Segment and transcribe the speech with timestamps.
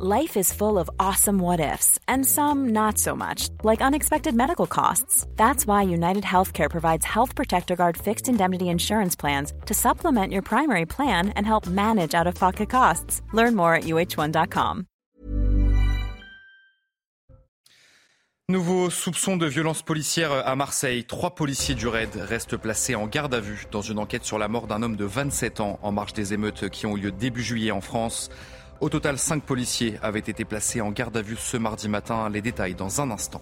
[0.00, 4.68] Life is full of awesome what ifs, and some not so much, like unexpected medical
[4.68, 5.26] costs.
[5.34, 10.42] That's why United Healthcare provides Health Protector Guard fixed indemnity insurance plans to supplement your
[10.42, 13.22] primary plan and help manage out of pocket costs.
[13.32, 14.86] Learn more at uh1.com.
[18.50, 21.04] Nouveau soupçon de violence policière à Marseille.
[21.04, 24.48] Trois policiers du RAID restent placés en garde à vue dans une enquête sur la
[24.48, 27.42] mort d'un homme de 27 ans en marge des émeutes qui ont eu lieu début
[27.42, 28.30] juillet en France.
[28.80, 32.28] Au total, cinq policiers avaient été placés en garde à vue ce mardi matin.
[32.30, 33.40] Les détails dans un instant.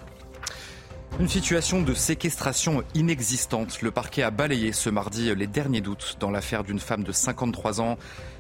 [1.21, 3.83] Une situation de séquestration inexistante.
[3.83, 7.83] Le parquet a balayé ce mardi les derniers doutes dans l'affaire d'une femme de 53
[7.83, 7.99] ans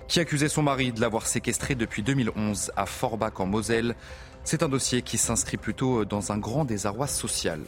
[0.08, 3.94] qui accusait son mari de l'avoir séquestrée depuis 2011 à Forbach en Moselle.
[4.44, 7.60] C'est un dossier qui s'inscrit plutôt dans un grand désarroi social.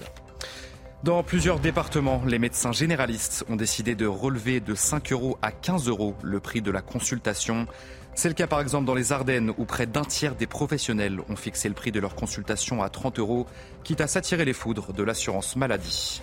[1.04, 5.86] Dans plusieurs départements, les médecins généralistes ont décidé de relever de 5 euros à 15
[5.86, 7.68] euros le prix de la consultation.
[8.18, 11.36] C'est le cas par exemple dans les Ardennes où près d'un tiers des professionnels ont
[11.36, 13.46] fixé le prix de leur consultation à 30 euros,
[13.84, 16.20] quitte à s'attirer les foudres de l'assurance maladie.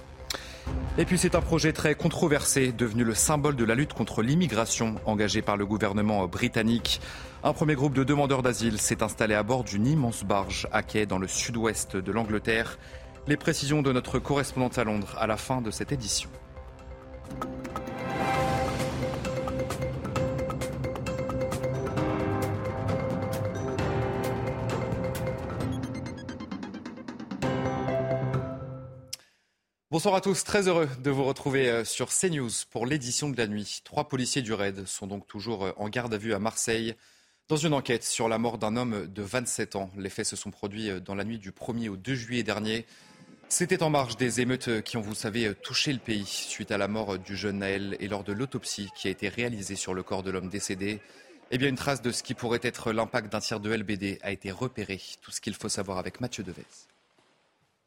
[0.97, 4.95] Et puis c'est un projet très controversé, devenu le symbole de la lutte contre l'immigration
[5.05, 6.99] engagée par le gouvernement britannique.
[7.45, 11.05] Un premier groupe de demandeurs d'asile s'est installé à bord d'une immense barge à quai
[11.05, 12.77] dans le sud-ouest de l'Angleterre.
[13.25, 16.29] Les précisions de notre correspondante à Londres à la fin de cette édition.
[29.95, 33.47] Bonsoir à tous, très heureux de vous retrouver euh, sur CNews pour l'édition de la
[33.47, 33.79] nuit.
[33.85, 36.95] Trois policiers du RAID sont donc toujours euh, en garde à vue à Marseille
[37.47, 39.89] dans une enquête sur la mort d'un homme de 27 ans.
[39.95, 42.85] Les faits se sont produits euh, dans la nuit du 1er au 2 juillet dernier.
[43.47, 46.89] C'était en marge des émeutes qui ont, vous savez, touché le pays suite à la
[46.89, 50.23] mort du jeune Naël et lors de l'autopsie qui a été réalisée sur le corps
[50.23, 50.99] de l'homme décédé.
[51.51, 54.33] Eh bien, une trace de ce qui pourrait être l'impact d'un tir de LBD a
[54.33, 54.99] été repérée.
[55.21, 56.65] Tout ce qu'il faut savoir avec Mathieu Devez.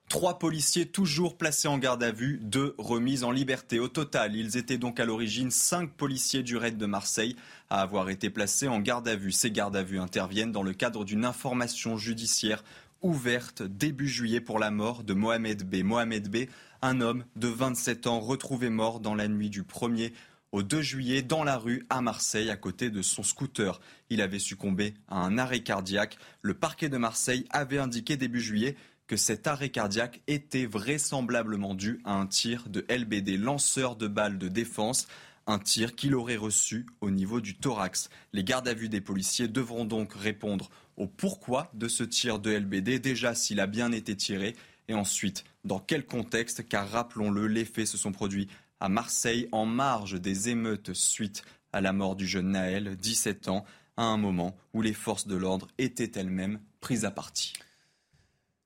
[0.09, 3.79] Trois policiers toujours placés en garde à vue, deux remises en liberté.
[3.79, 7.37] Au total, ils étaient donc à l'origine cinq policiers du raid de Marseille
[7.69, 9.33] à avoir été placés en garde à vue.
[9.33, 12.65] Ces gardes à vue interviennent dans le cadre d'une information judiciaire
[13.03, 15.85] ouverte début juillet pour la mort de Mohamed B.
[15.85, 16.49] Mohamed B,
[16.81, 20.13] un homme de 27 ans retrouvé mort dans la nuit du 1er
[20.53, 23.79] au 2 juillet dans la rue à Marseille à côté de son scooter.
[24.09, 26.17] Il avait succombé à un arrêt cardiaque.
[26.41, 28.75] Le parquet de Marseille avait indiqué début juillet
[29.09, 34.39] que cet arrêt cardiaque était vraisemblablement dû à un tir de LBD, lanceur de balles
[34.39, 35.09] de défense,
[35.47, 38.11] un tir qu'il aurait reçu au niveau du thorax.
[38.35, 42.51] Les gardes à vue des policiers devront donc répondre au pourquoi de ce tir de
[42.51, 44.55] LBD, déjà s'il a bien été tiré,
[44.89, 48.49] et ensuite dans quel contexte, car rappelons-le, les faits se sont produits
[48.79, 51.43] à Marseille en marge des émeutes suite
[51.73, 53.65] à la mort du jeune Naël, 17 ans,
[53.97, 57.55] à un moment où les forces de l'ordre étaient elles-mêmes prises à partie.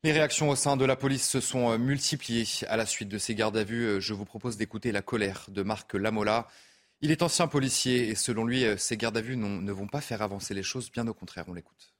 [0.04, 3.18] Les réactions au sein de la police se sont euh, multipliées à la suite de
[3.18, 3.84] ces gardes à vue.
[3.84, 6.48] Euh, je vous propose d'écouter la colère de Marc Lamola.
[7.02, 10.00] Il est ancien policier et selon lui, euh, ces gardes à vue ne vont pas
[10.00, 11.91] faire avancer les choses, bien au contraire, on l'écoute.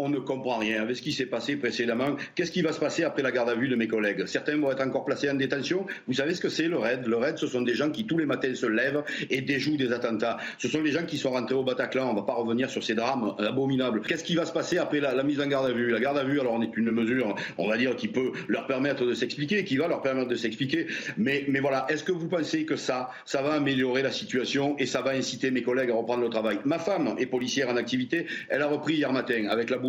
[0.00, 2.14] On ne comprend rien avec ce qui s'est passé précédemment.
[2.36, 4.26] Qu'est-ce qui va se passer après la garde à vue de mes collègues?
[4.26, 5.86] Certains vont être encore placés en détention.
[6.06, 7.04] Vous savez ce que c'est le RAID?
[7.08, 9.90] Le RAID, ce sont des gens qui tous les matins se lèvent et déjouent des
[9.90, 10.36] attentats.
[10.58, 12.10] Ce sont des gens qui sont rentrés au Bataclan.
[12.10, 14.02] On ne va pas revenir sur ces drames abominables.
[14.02, 15.90] Qu'est-ce qui va se passer après la, mise en garde à vue?
[15.90, 18.68] La garde à vue, alors on est une mesure, on va dire, qui peut leur
[18.68, 20.86] permettre de s'expliquer, qui va leur permettre de s'expliquer.
[21.16, 24.86] Mais, mais voilà, est-ce que vous pensez que ça, ça va améliorer la situation et
[24.86, 26.60] ça va inciter mes collègues à reprendre le travail?
[26.64, 28.26] Ma femme est policière en activité.
[28.48, 29.87] Elle a repris hier matin avec la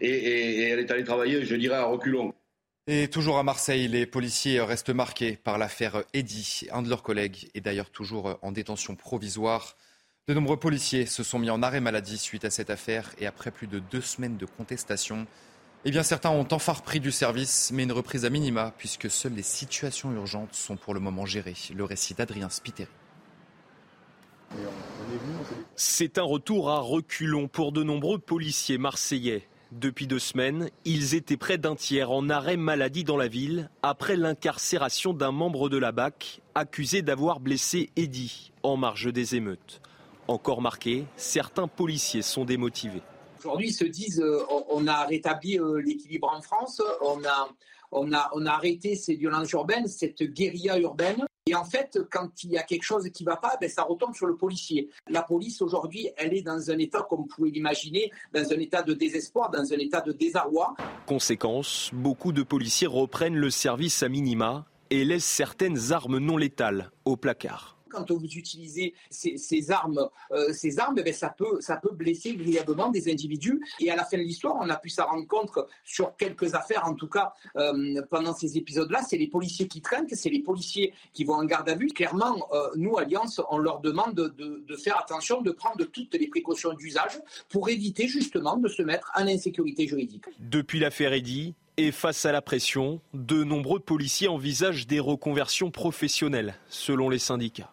[0.00, 2.34] et, elle est allée travailler, je dirais, à reculons.
[2.86, 6.66] Et toujours à Marseille, les policiers restent marqués par l'affaire Eddy.
[6.72, 9.76] Un de leurs collègues est d'ailleurs toujours en détention provisoire.
[10.28, 13.50] De nombreux policiers se sont mis en arrêt maladie suite à cette affaire et après
[13.50, 15.26] plus de deux semaines de contestation.
[15.84, 19.32] Eh bien, certains ont enfin repris du service, mais une reprise à minima, puisque seules
[19.32, 21.56] les situations urgentes sont pour le moment gérées.
[21.74, 22.90] Le récit d'Adrien Spiteri.
[25.82, 29.48] C'est un retour à reculons pour de nombreux policiers marseillais.
[29.72, 34.16] Depuis deux semaines, ils étaient près d'un tiers en arrêt maladie dans la ville après
[34.16, 39.80] l'incarcération d'un membre de la BAC accusé d'avoir blessé Eddy en marge des émeutes.
[40.28, 43.00] Encore marqué, certains policiers sont démotivés.
[43.38, 46.82] Aujourd'hui, ils se disent euh, on a rétabli euh, l'équilibre en France,
[47.92, 51.24] on, a, on a arrêté ces violences urbaines, cette guérilla urbaine.
[51.46, 53.82] Et en fait, quand il y a quelque chose qui ne va pas, ben, ça
[53.82, 54.88] retombe sur le policier.
[55.08, 58.82] La police, aujourd'hui, elle est dans un état, comme vous pouvez l'imaginer, dans un état
[58.82, 60.74] de désespoir, dans un état de désarroi.
[61.06, 66.90] Conséquence, beaucoup de policiers reprennent le service à minima et laissent certaines armes non létales
[67.04, 67.79] au placard.
[67.90, 72.90] Quand vous utilisez ces, armes, euh, ces armes eh ça, peut, ça peut blesser grièvement
[72.90, 73.60] des individus.
[73.80, 76.86] Et à la fin de l'histoire, on a pu s'en rendre compte sur quelques affaires,
[76.86, 80.92] en tout cas euh, pendant ces épisodes-là, c'est les policiers qui trinquent, c'est les policiers
[81.12, 81.88] qui vont en garde à vue.
[81.88, 86.28] Clairement, euh, nous, Alliance, on leur demande de, de faire attention, de prendre toutes les
[86.28, 90.24] précautions d'usage pour éviter justement de se mettre en insécurité juridique.
[90.38, 96.54] Depuis l'affaire Eddy, et face à la pression, de nombreux policiers envisagent des reconversions professionnelles,
[96.68, 97.70] selon les syndicats.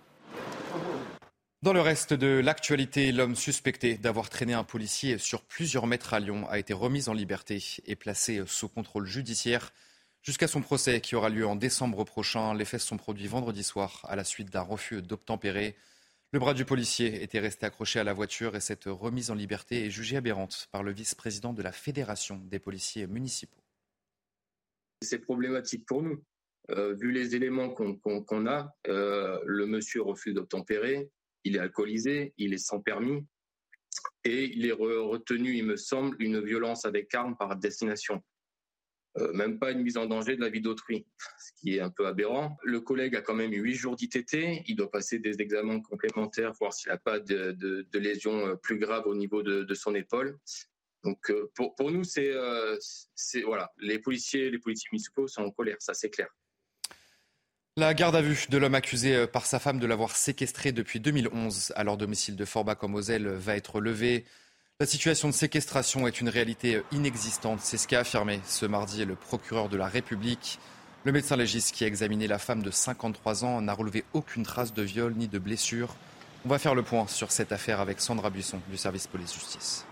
[1.63, 6.19] Dans le reste de l'actualité, l'homme suspecté d'avoir traîné un policier sur plusieurs mètres à
[6.19, 9.73] Lyon a été remis en liberté et placé sous contrôle judiciaire
[10.21, 12.53] jusqu'à son procès qui aura lieu en décembre prochain.
[12.53, 15.75] Les faits sont produits vendredi soir à la suite d'un refus d'obtempérer.
[16.31, 19.87] Le bras du policier était resté accroché à la voiture et cette remise en liberté
[19.87, 23.63] est jugée aberrante par le vice-président de la Fédération des policiers municipaux.
[25.01, 26.23] C'est problématique pour nous.
[26.69, 31.09] Euh, vu les éléments qu'on a, euh, le monsieur refuse d'obtempérer,
[31.47, 33.25] il est alcoolisé, il est sans permis,
[34.23, 38.21] et il est retenu, il me semble, une violence avec arme par destination.
[39.17, 41.07] Euh, même pas une mise en danger de la vie d'autrui,
[41.39, 42.57] ce qui est un peu aberrant.
[42.63, 46.51] Le collègue a quand même eu huit jours d'ITT, il doit passer des examens complémentaires,
[46.59, 50.37] voir s'il n'a pas de, lésions euh, plus graves au niveau de, son épaule.
[51.03, 52.33] Donc euh, pour, pour nous, c'est
[53.43, 56.29] voilà, les policiers, les policiers municipaux sont en colère, ça c'est clair.
[57.79, 60.99] La garde à vue de l'homme accusé euh, par sa femme de l'avoir séquestré depuis
[60.99, 64.25] 2011 à leur domicile de Forbach en Moselle va être levée.
[64.79, 67.59] La situation de séquestration est une réalité euh, inexistante.
[67.61, 70.57] C'est ce qu'a affirmé ce mardi le procureur de la République.
[71.03, 74.73] Le médecin légiste qui a examiné la femme de 53 ans n'a relevé aucune trace
[74.73, 75.93] de viol ni de blessure.
[76.45, 79.85] On va faire le point sur cette affaire avec Sandra Buisson du service police-justice.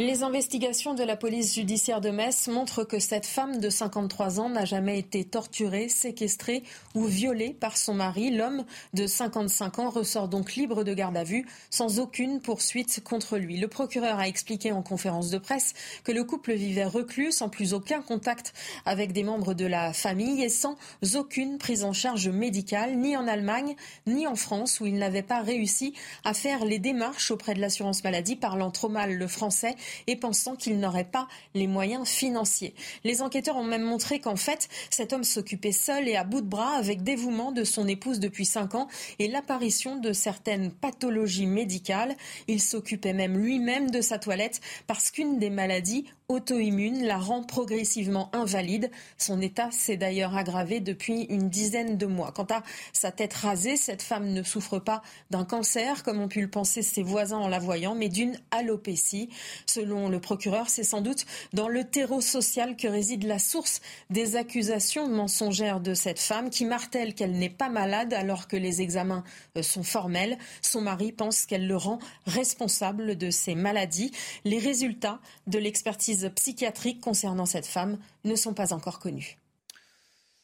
[0.00, 4.48] Les investigations de la police judiciaire de Metz montrent que cette femme de 53 ans
[4.48, 6.64] n'a jamais été torturée, séquestrée
[6.96, 8.32] ou violée par son mari.
[8.32, 8.64] L'homme
[8.94, 13.56] de 55 ans ressort donc libre de garde à vue sans aucune poursuite contre lui.
[13.56, 17.72] Le procureur a expliqué en conférence de presse que le couple vivait reclus sans plus
[17.72, 18.52] aucun contact
[18.86, 20.76] avec des membres de la famille et sans
[21.14, 23.76] aucune prise en charge médicale ni en Allemagne
[24.08, 25.94] ni en France où il n'avait pas réussi
[26.24, 29.76] à faire les démarches auprès de l'assurance maladie parlant trop mal le français
[30.06, 32.74] et pensant qu'il n'aurait pas les moyens financiers.
[33.04, 36.46] Les enquêteurs ont même montré qu'en fait, cet homme s'occupait seul et à bout de
[36.46, 38.88] bras avec dévouement de son épouse depuis cinq ans
[39.18, 42.16] et l'apparition de certaines pathologies médicales.
[42.48, 48.30] Il s'occupait même lui-même de sa toilette parce qu'une des maladies auto-immune la rend progressivement
[48.34, 48.90] invalide.
[49.18, 52.32] Son état s'est d'ailleurs aggravé depuis une dizaine de mois.
[52.32, 52.62] Quant à
[52.94, 56.80] sa tête rasée, cette femme ne souffre pas d'un cancer, comme ont pu le penser
[56.82, 59.28] ses voisins en la voyant, mais d'une alopécie.
[59.66, 64.36] Selon le procureur, c'est sans doute dans le terreau social que réside la source des
[64.36, 69.24] accusations mensongères de cette femme qui martèle qu'elle n'est pas malade alors que les examens
[69.58, 70.38] euh, sont formels.
[70.62, 74.10] Son mari pense qu'elle le rend responsable de ses maladies.
[74.44, 79.38] Les résultats de l'expertise psychiatriques concernant cette femme ne sont pas encore connues.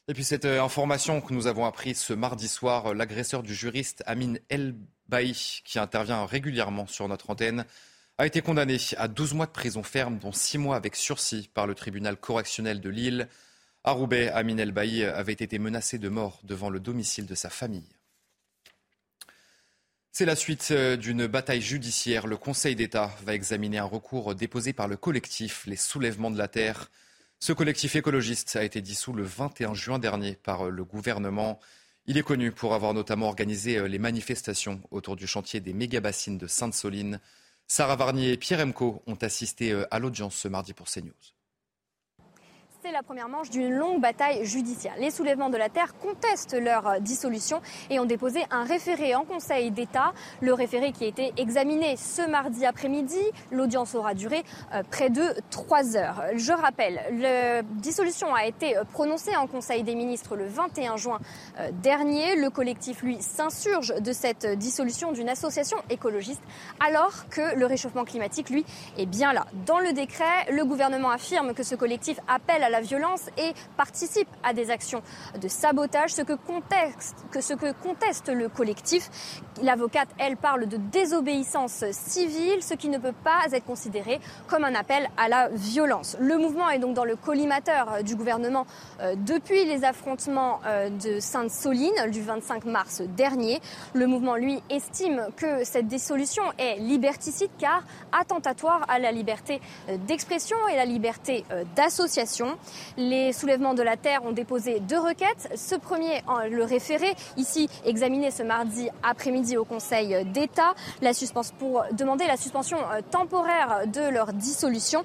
[0.09, 3.55] Et puis cette euh, information que nous avons apprise ce mardi soir, euh, l'agresseur du
[3.55, 4.75] juriste Amin El
[5.09, 5.33] Baï,
[5.65, 7.65] qui intervient régulièrement sur notre antenne,
[8.19, 11.67] a été condamné à 12 mois de prison ferme, dont 6 mois avec sursis par
[11.67, 13.29] le tribunal correctionnel de Lille.
[13.85, 17.49] À Roubaix, Amin El Baï avait été menacé de mort devant le domicile de sa
[17.49, 18.00] famille.
[20.13, 22.27] C'est la suite euh, d'une bataille judiciaire.
[22.27, 26.49] Le Conseil d'État va examiner un recours déposé par le collectif Les Soulèvements de la
[26.49, 26.91] Terre.
[27.39, 31.61] Ce collectif écologiste a été dissous le 21 juin dernier par euh, le gouvernement.
[32.07, 36.39] Il est connu pour avoir notamment organisé euh, les manifestations autour du chantier des méga-bassines
[36.39, 37.21] de Sainte-Soline.
[37.69, 41.40] Sarah Varnier et Pierre Emco ont assisté à l'audience ce mardi pour CNews
[42.83, 44.95] c'est la première manche d'une longue bataille judiciaire.
[44.99, 47.61] Les soulèvements de la Terre contestent leur euh, dissolution
[47.91, 50.13] et ont déposé un référé en Conseil d'État.
[50.41, 53.21] Le référé qui a été examiné ce mardi après-midi.
[53.51, 56.23] L'audience aura duré euh, près de trois heures.
[56.37, 61.19] Je rappelle, la dissolution a été euh, prononcée en Conseil des ministres le 21 juin
[61.83, 62.37] dernier.
[62.37, 66.43] Le collectif, lui, s'insurge de cette dissolution d'une association écologiste
[66.79, 68.65] alors que le réchauffement climatique, lui,
[68.97, 69.47] est bien là.
[69.67, 74.29] Dans le décret, le gouvernement affirme que ce collectif appelle à la violence et participe
[74.43, 75.03] à des actions
[75.41, 79.11] de sabotage, ce que conteste, ce que conteste le collectif.
[79.63, 84.75] L'avocate, elle, parle de désobéissance civile, ce qui ne peut pas être considéré comme un
[84.75, 86.17] appel à la violence.
[86.21, 88.67] Le mouvement est donc dans le collimateur euh, du gouvernement
[89.01, 93.61] euh, depuis les affrontements euh, de Sainte-Soline du 25 mars dernier.
[93.95, 99.61] Le mouvement, lui, estime que cette dissolution est liberticide car attentatoire à la liberté
[100.07, 101.45] d'expression et la liberté
[101.77, 102.57] d'association.
[102.97, 105.51] Les soulèvements de la Terre ont déposé deux requêtes.
[105.55, 110.75] Ce premier, le référé, ici examiné ce mardi après-midi au Conseil d'État,
[111.59, 115.03] pour demander la suspension euh, temporaire de leur dissolution.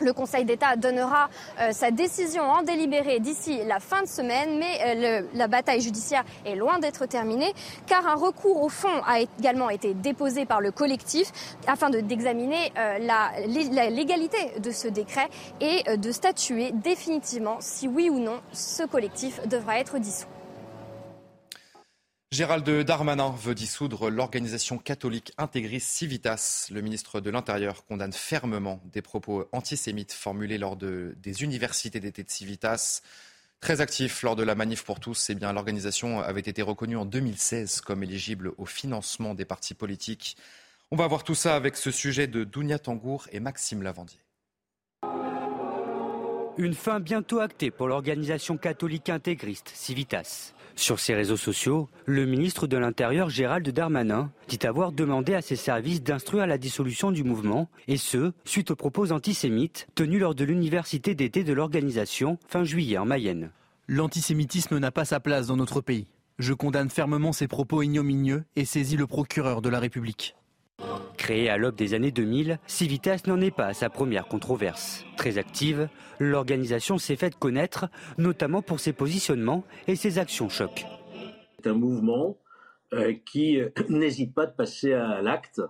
[0.00, 4.78] Le Conseil d'État donnera euh, sa décision en délibéré d'ici la fin de semaine, mais
[4.84, 7.54] euh, la bataille judiciaire est loin d'être terminée,
[7.86, 11.32] car un recours au fond a également été déposé par le collectif
[11.66, 13.32] afin d'examiner euh, la,
[13.72, 15.28] la, légalité de ce décret
[15.60, 20.26] et de statuer définitivement si oui ou non ce collectif devra être dissous.
[22.36, 26.68] Gérald Darmanin veut dissoudre l'organisation catholique intégriste Civitas.
[26.70, 32.22] Le ministre de l'Intérieur condamne fermement des propos antisémites formulés lors de, des universités d'été
[32.22, 33.00] de Civitas.
[33.60, 37.80] Très actif lors de la manif pour tous, eh l'organisation avait été reconnue en 2016
[37.80, 40.36] comme éligible au financement des partis politiques.
[40.90, 44.20] On va voir tout ça avec ce sujet de Dounia Tangour et Maxime Lavandier.
[46.58, 50.52] Une fin bientôt actée pour l'organisation catholique intégriste Civitas.
[50.78, 55.56] Sur ses réseaux sociaux, le ministre de l'Intérieur Gérald Darmanin dit avoir demandé à ses
[55.56, 60.44] services d'instruire la dissolution du mouvement, et ce, suite aux propos antisémites tenus lors de
[60.44, 63.50] l'université d'été de l'organisation fin juillet en Mayenne.
[63.88, 66.08] L'antisémitisme n'a pas sa place dans notre pays.
[66.38, 70.36] Je condamne fermement ces propos ignominieux et saisis le procureur de la République.
[71.16, 75.04] Créée à l'aube des années 2000, Civitas n'en est pas à sa première controverse.
[75.16, 77.86] Très active, l'organisation s'est faite connaître,
[78.18, 80.84] notamment pour ses positionnements et ses actions choc.
[81.58, 82.36] C'est un mouvement
[82.92, 85.62] euh, qui euh, n'hésite pas de passer à l'acte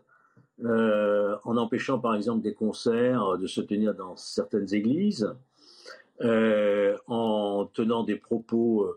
[0.65, 5.33] euh, en empêchant par exemple des concerts de se tenir dans certaines églises,
[6.21, 8.91] en tenant des propos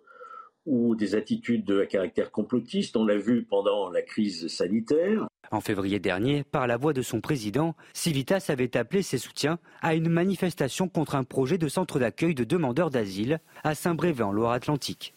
[0.66, 2.96] ou des attitudes de caractère complotiste.
[2.96, 5.28] On l'a vu pendant la crise sanitaire.
[5.52, 9.96] En février dernier, par la voix de son président, Civitas avait appelé ses soutiens à
[9.96, 15.16] une manifestation contre un projet de centre d'accueil de demandeurs d'asile à Saint-Brévin en Loire-Atlantique.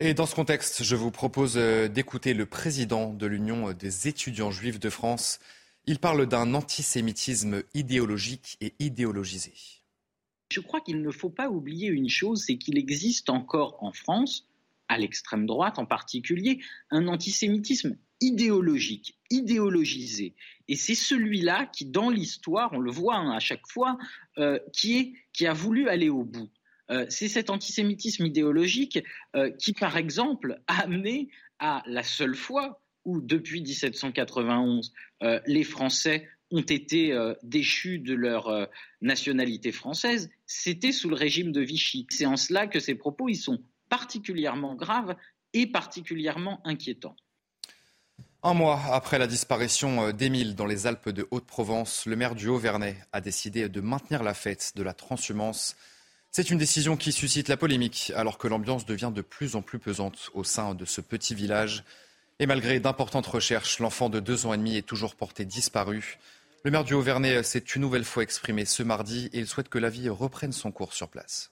[0.00, 4.50] Et dans ce contexte, je vous propose euh, d'écouter le président de l'Union des étudiants
[4.50, 5.38] juifs de France.
[5.86, 9.52] Il parle d'un antisémitisme idéologique et idéologisé.
[10.52, 14.46] Je crois qu'il ne faut pas oublier une chose, c'est qu'il existe encore en France,
[14.88, 20.34] à l'extrême droite en particulier, un antisémitisme idéologique, idéologisé.
[20.68, 23.96] Et c'est celui-là qui, dans l'histoire, on le voit hein, à chaque fois,
[24.36, 26.50] euh, qui, a voulu aller au bout.
[26.90, 29.02] Euh, c'est cet antisémitisme idéologique
[29.34, 31.30] euh, qui, par exemple, a amené
[31.60, 34.92] à la seule fois où, depuis 1791,
[35.46, 38.68] les Français ont été déchus de leur
[39.00, 42.06] nationalité française, c'était sous le régime de Vichy.
[42.10, 45.16] C'est en cela que ces propos ils sont particulièrement graves
[45.52, 47.16] et particulièrement inquiétants.
[48.44, 52.48] Un mois après la disparition euh, d'Émile dans les Alpes de Haute-Provence, le maire du
[52.48, 55.76] Haut-Vernay a décidé de maintenir la fête de la transhumance.
[56.32, 59.78] C'est une décision qui suscite la polémique alors que l'ambiance devient de plus en plus
[59.78, 61.84] pesante au sein de ce petit village.
[62.40, 66.18] Et malgré d'importantes recherches, l'enfant de deux ans et demi est toujours porté disparu.
[66.64, 69.80] Le maire du Haut-Vernay s'est une nouvelle fois exprimé ce mardi et il souhaite que
[69.80, 71.50] la vie reprenne son cours sur place.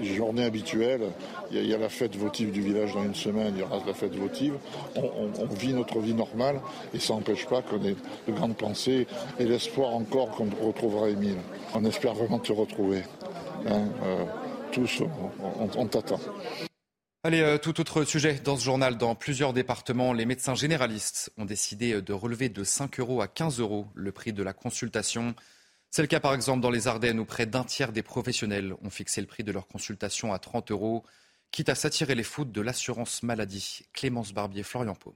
[0.00, 1.10] Journée habituelle,
[1.50, 3.94] il y, a, la fête votive du village dans une semaine, il y aura la
[3.94, 4.54] fête votive.
[4.94, 6.60] On, vit notre vie normale
[6.94, 7.96] et ça n'empêche pas qu'on ait
[8.28, 9.08] de grandes pensées
[9.40, 11.38] et l'espoir encore qu'on retrouvera Émile.
[11.74, 13.02] On espère vraiment te retrouver.
[13.66, 14.24] Hein, euh,
[14.70, 15.02] tous,
[15.76, 16.20] on, t'attend.
[17.24, 18.98] Allez, euh, tout autre sujet dans ce journal.
[18.98, 23.60] Dans plusieurs départements, les médecins généralistes ont décidé de relever de 5 euros à 15
[23.60, 25.36] euros le prix de la consultation.
[25.92, 28.90] C'est le cas par exemple dans les Ardennes où près d'un tiers des professionnels ont
[28.90, 31.04] fixé le prix de leur consultation à 30 euros,
[31.52, 33.82] quitte à s'attirer les foudres de l'assurance maladie.
[33.92, 35.14] Clémence Barbier, Florian Paume.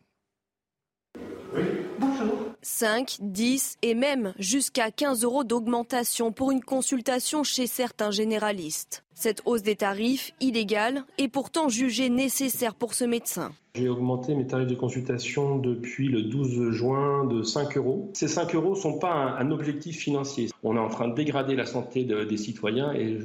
[2.68, 9.04] 5, 10 et même jusqu'à 15 euros d'augmentation pour une consultation chez certains généralistes.
[9.14, 13.52] Cette hausse des tarifs, illégale, est pourtant jugée nécessaire pour ce médecin.
[13.76, 18.10] J'ai augmenté mes tarifs de consultation depuis le 12 juin de 5 euros.
[18.14, 20.48] Ces 5 euros ne sont pas un, objectif financier.
[20.64, 23.16] On est en train de dégrader la santé des citoyens et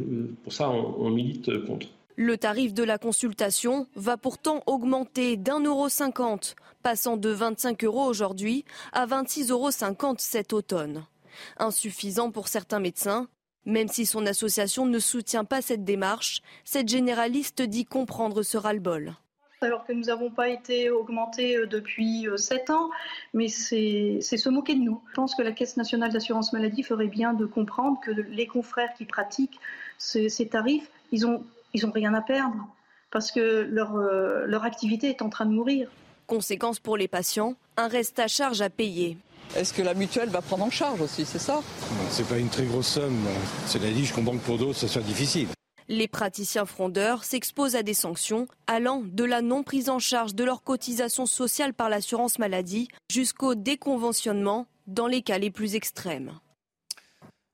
[0.44, 1.88] pour ça on milite contre.
[2.24, 8.06] Le tarif de la consultation va pourtant augmenter d'un euro cinquante, passant de 25 euros
[8.06, 8.64] aujourd'hui
[8.94, 11.04] à 26,50 euros cet automne.
[11.58, 13.28] Insuffisant pour certains médecins,
[13.66, 19.16] même si son association ne soutient pas cette démarche, cette généraliste dit comprendre ce ras-le-bol
[19.64, 22.90] alors que nous n'avons pas été augmentés euh, depuis euh, sept ans,
[23.36, 25.00] mais c'est se moquer de nous.
[25.10, 28.92] Je pense que la Caisse nationale d'assurance maladie ferait bien de comprendre que les confrères
[28.96, 29.60] qui pratiquent
[30.00, 32.68] ces tarifs, ils ont ils n'ont rien à perdre
[33.12, 35.90] parce que leur, euh, leur activité est en train de mourir.
[36.28, 39.18] Conséquence pour les patients, un reste à charge à payer.
[39.56, 41.62] est-ce que la mutuelle va prendre en charge aussi C'est ça?
[42.10, 43.26] C'est pas une très grosse somme.
[43.68, 45.48] Cela dit, je comprends que pour d'autres, ça soit difficile.
[45.90, 50.46] Les praticiens frondeurs s'exposent à des sanctions allant de la non prise en charge de
[50.46, 56.32] leurs cotisations sociales par l'assurance maladie jusqu'au déconventionnement dans les cas les plus extrêmes.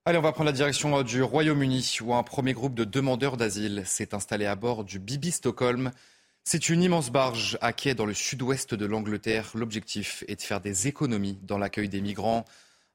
[0.08, 3.84] Allez, on va prendre la direction du Royaume-Uni où un premier groupe de demandeurs d'asile
[3.86, 5.92] s'est installé à bord du Bibi Stockholm.
[6.46, 9.52] C'est une immense barge à quai dans le sud-ouest de l'Angleterre.
[9.54, 12.46] L'objectif est de faire des économies dans l'accueil des migrants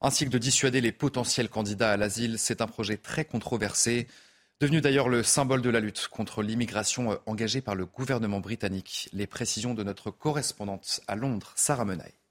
[0.01, 2.39] ainsi que de dissuader les potentiels candidats à l'asile.
[2.39, 4.07] C'est un projet très controversé
[4.59, 9.11] devenu d'ailleurs le symbole de la lutte contre l'immigration euh, engagée par le gouvernement britannique.
[9.13, 12.22] Les précisions de notre correspondante à Londres, Sarah Menaille.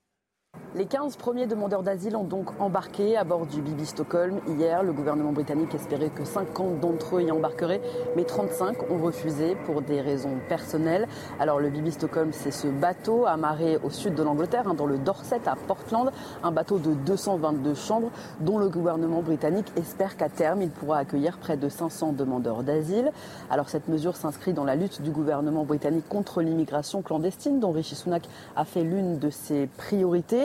[0.74, 4.84] Les 15 premiers demandeurs d'asile ont donc embarqué à bord du Bibi Stockholm hier.
[4.84, 7.82] Le gouvernement britannique espérait que 50 d'entre eux y embarqueraient,
[8.16, 11.10] mais 35 ont refusé pour des raisons personnelles.
[11.42, 14.98] Alors le Bibi Stockholm, c'est ce bateau amarré au sud de l'Angleterre, hein, dans le
[14.98, 16.10] Dorset à Portland,
[16.42, 21.38] un bateau de 222 chambres dont le gouvernement britannique espère qu'à terme, il pourra accueillir
[21.38, 23.12] près de 500 demandeurs d'asile.
[23.50, 27.96] Alors cette mesure s'inscrit dans la lutte du gouvernement britannique contre l'immigration clandestine, dont Rishi
[27.96, 28.24] Sunak
[28.56, 30.41] a fait l'une de ses priorités.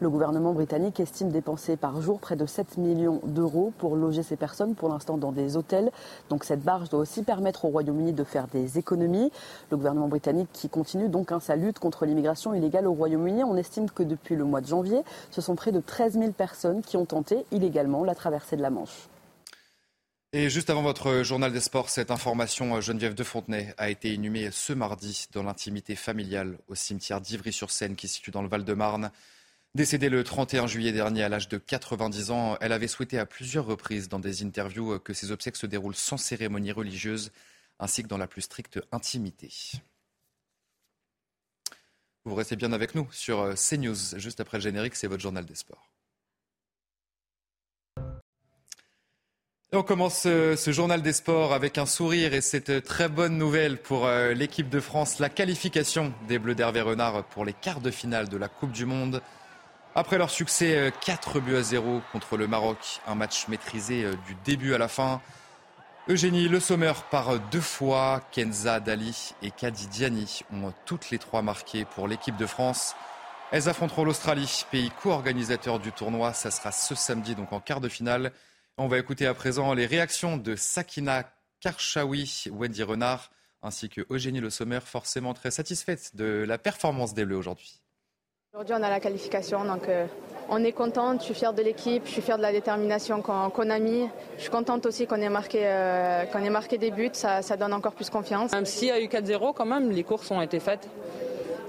[0.00, 4.36] Le gouvernement britannique estime dépenser par jour près de 7 millions d'euros pour loger ces
[4.36, 5.90] personnes, pour l'instant dans des hôtels.
[6.30, 9.30] Donc cette barge doit aussi permettre au Royaume-Uni de faire des économies.
[9.70, 13.44] Le gouvernement britannique qui continue donc hein, sa lutte contre l'immigration illégale au Royaume-Uni.
[13.44, 16.82] On estime que depuis le mois de janvier, ce sont près de 13 000 personnes
[16.82, 19.08] qui ont tenté illégalement la traversée de la Manche.
[20.36, 24.48] Et juste avant votre journal des sports, cette information, Geneviève de Fontenay a été inhumée
[24.50, 29.12] ce mardi dans l'intimité familiale au cimetière d'Ivry-sur-Seine qui se situe dans le Val-de-Marne.
[29.74, 33.66] Décédée le 31 juillet dernier à l'âge de 90 ans, elle avait souhaité à plusieurs
[33.66, 37.32] reprises dans des interviews que ses obsèques se déroulent sans cérémonie religieuse
[37.80, 39.50] ainsi que dans la plus stricte intimité.
[42.24, 44.16] Vous restez bien avec nous sur euh, CNews.
[44.16, 45.90] Juste après le générique, c'est votre journal des sports.
[49.72, 53.76] on commence euh, ce, journal des sports avec un sourire et cette très bonne nouvelle
[53.76, 57.90] pour euh, l'équipe de France, la qualification des Bleus d'Hervé Renard pour les quarts de
[57.90, 59.20] finale de la Coupe du Monde.
[59.96, 64.14] Après leur succès 4 euh, buts à 0 contre le Maroc, un match maîtrisé euh,
[64.26, 65.20] du début à la fin,
[66.08, 71.42] Eugénie Le Sommer par deux fois, Kenza Dali et Kadi Diani ont toutes les trois
[71.42, 72.96] marqué pour l'équipe de France.
[73.52, 76.32] Elles affronteront l'Australie, pays co-organisateur du tournoi.
[76.32, 78.32] Ça sera ce samedi, donc en quart de finale.
[78.76, 81.22] On va écouter à présent les réactions de Sakina
[81.60, 83.30] Karchaoui, Wendy Renard,
[83.62, 87.83] ainsi que Eugénie Le Sommer, forcément très satisfaite de la performance des Bleus aujourd'hui.
[88.54, 90.06] Aujourd'hui, on a la qualification, donc euh,
[90.48, 91.18] on est contente.
[91.18, 94.08] Je suis fière de l'équipe, je suis fière de la détermination qu'on a mis.
[94.36, 97.94] Je suis contente aussi qu'on ait, marqué, euh, ait marqué des buts, ça, donne encore
[97.94, 98.52] plus confiance.
[98.52, 100.88] Même s'il y a eu 4-0, quand même, les courses ont été faites.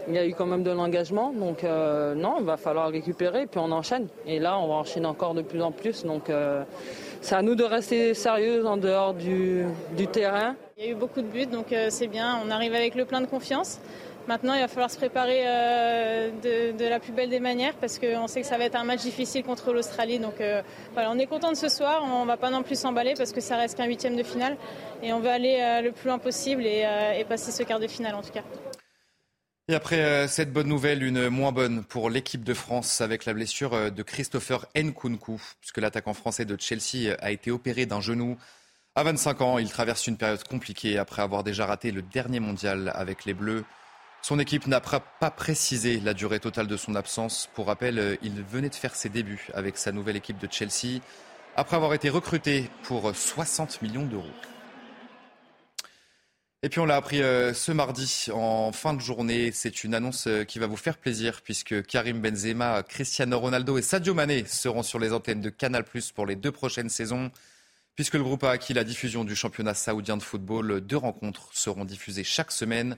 [0.08, 3.48] Il y a eu quand même de l'engagement, donc euh, non, il va falloir récupérer,
[3.48, 4.08] puis on enchaîne.
[4.28, 6.30] Et là, on va enchaîner encore de plus en plus, donc
[7.20, 9.66] c'est à nous de rester sérieux en dehors du,
[9.98, 10.56] du, terrain.
[10.78, 13.22] Il y a eu beaucoup de buts, donc c'est bien, on arrive avec le plein
[13.22, 13.80] de confiance.
[14.28, 16.32] Maintenant, il va falloir se préparer euh,
[16.72, 19.02] de, la plus belle des manières parce qu'on sait que ça va être un match
[19.02, 20.18] difficile contre l'Australie.
[20.18, 22.04] Donc euh, voilà, on est content de ce soir.
[22.04, 24.58] On ne va pas non plus s'emballer parce que ça reste qu'un huitième de finale.
[25.04, 26.86] Et on va aller euh, le plus loin possible et,
[27.30, 28.44] passer ce quart de finale en tout cas.
[29.68, 33.92] Et après cette bonne nouvelle, une moins bonne pour l'équipe de France avec la blessure
[33.92, 38.38] de Christopher Nkunku, puisque l'attaquant français de Chelsea a été opéré d'un genou.
[38.94, 42.92] À 25 ans, il traverse une période compliquée après avoir déjà raté le dernier mondial
[42.94, 43.66] avec les Bleus.
[44.28, 47.48] Son équipe n'a pas précisé la durée totale de son absence.
[47.54, 51.00] Pour rappel, euh, il venait de faire ses débuts avec sa nouvelle équipe de Chelsea
[51.56, 54.26] après avoir été recruté pour 60 millions d'euros.
[56.64, 59.52] Et puis on l'a appris euh, ce mardi en fin de journée.
[59.52, 63.84] C'est une annonce euh, qui va vous faire plaisir puisque Karim Benzema, Cristiano Ronaldo et
[63.84, 65.86] Sadio Mané seront sur les antennes de Canal+
[66.16, 67.30] pour les deux prochaines saisons.
[67.94, 71.86] Puisque le groupe a acquis la diffusion du championnat saoudien de football, deux rencontres seront
[71.86, 72.98] diffusées chaque semaine.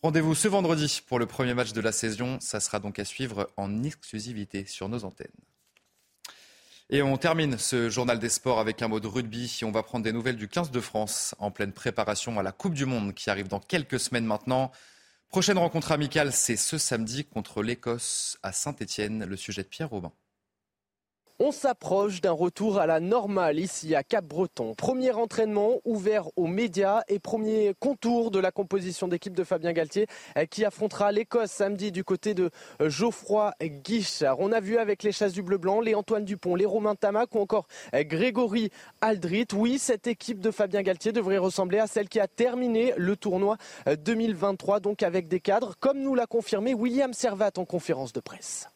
[0.00, 2.38] Rendez-vous ce vendredi pour le premier match de la saison.
[2.40, 5.26] Ça sera donc à suivre en exclusivité sur nos antennes.
[6.88, 9.58] Et on termine ce journal des sports avec un mot de rugby.
[9.64, 12.74] On va prendre des nouvelles du 15 de France en pleine préparation à la Coupe
[12.74, 14.70] du Monde qui arrive dans quelques semaines maintenant.
[15.30, 19.24] Prochaine rencontre amicale, c'est ce samedi contre l'Écosse à Saint-Étienne.
[19.24, 20.12] Le sujet de Pierre Robin.
[21.40, 24.74] On s'approche d'un retour à la normale ici à Cap-Breton.
[24.74, 30.08] Premier entraînement ouvert aux médias et premier contour de la composition d'équipe de Fabien Galtier
[30.36, 32.50] euh, qui affrontera l'Écosse samedi du côté de
[32.82, 34.40] euh, Geoffroy Guichard.
[34.40, 37.38] On a vu avec les chasses du bleu-blanc les Antoine Dupont, les Romain Tamac ou
[37.38, 38.70] encore euh, Grégory
[39.00, 39.46] Aldrit.
[39.54, 43.58] Oui, cette équipe de Fabien Galtier devrait ressembler à celle qui a terminé le tournoi
[43.86, 48.68] 2023, donc avec des cadres, comme nous l'a confirmé William Servat en conférence de presse.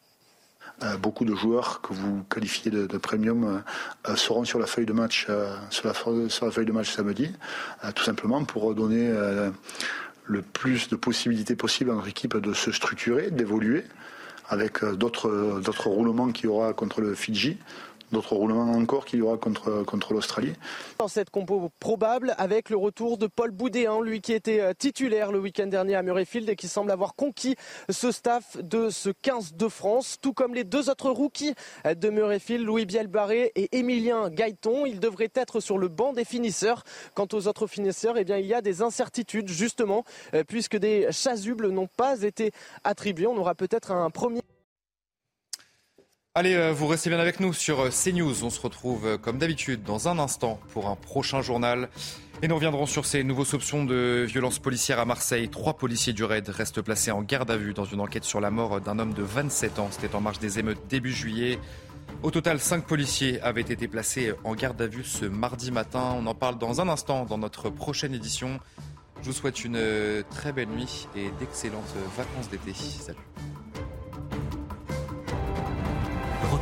[0.99, 3.63] Beaucoup de joueurs que vous qualifiez de, premium
[4.15, 5.27] seront sur la feuille de match,
[5.69, 7.31] sur la, feuille de match samedi,
[7.95, 9.11] tout simplement pour donner
[10.25, 13.83] le plus de possibilités possibles à notre équipe de se structurer, d'évoluer,
[14.49, 17.57] avec d'autres roulements qu'il y aura contre le Fidji,
[18.11, 20.53] d'autres roulements encore qu'il y aura contre, contre l'Australie.
[20.99, 25.31] Dans cette compo probable, avec le retour de Paul Boudéan, lui qui était euh, titulaire
[25.31, 27.55] le week-end dernier à Murrayfield et qui semble avoir conquis
[27.89, 32.65] ce staff de ce 15 de France, tout comme les deux autres rookies de Murrayfield,
[32.65, 34.85] Louis Bielbarré et Émilien Gaëton.
[34.85, 36.83] Ils devraient être sur le banc des finisseurs.
[37.13, 41.11] Quant aux autres finisseurs, eh bien, il y a des incertitudes justement, euh, puisque des
[41.11, 42.51] chasubles n'ont pas été
[42.83, 43.27] attribués.
[43.27, 44.41] On aura peut-être un premier
[46.35, 48.43] Allez, euh, vous restez bien avec nous sur euh, CNews.
[48.43, 51.89] On se retrouve euh, comme d'habitude dans un instant pour un prochain journal.
[52.41, 55.47] Et nous reviendrons sur ces nouveaux soupçons de violence policière à Marseille.
[55.49, 58.49] Trois policiers du RAID restent placés en garde à vue dans une enquête sur la
[58.49, 59.89] mort d'un homme de 27 ans.
[59.91, 61.59] C'était en marge des émeutes début juillet.
[62.23, 66.15] Au total, cinq policiers avaient été placés en garde à vue ce mardi matin.
[66.17, 68.59] On en parle dans un instant dans notre prochaine édition.
[69.21, 69.79] Je vous souhaite une
[70.31, 72.73] très belle nuit et d'excellentes vacances d'été.
[72.73, 73.19] Salut.